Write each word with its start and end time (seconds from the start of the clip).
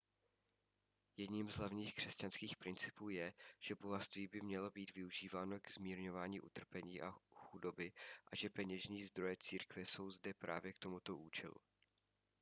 jedním 1.17 1.49
z 1.49 1.55
hlavních 1.57 1.95
křesťanských 1.95 2.57
principů 2.57 3.09
je 3.09 3.33
že 3.59 3.75
bohatství 3.75 4.27
by 4.27 4.41
mělo 4.41 4.71
být 4.71 4.93
využíváno 4.95 5.59
k 5.59 5.71
zmírňování 5.71 6.41
utrpení 6.41 7.01
a 7.01 7.13
chudoby 7.35 7.93
a 8.31 8.35
že 8.35 8.49
peněžní 8.49 9.05
zdroje 9.05 9.37
církve 9.37 9.81
jsou 9.81 10.11
zde 10.11 10.33
právě 10.33 10.73
k 10.73 10.79
tomuto 10.79 11.17
účelu 11.17 11.55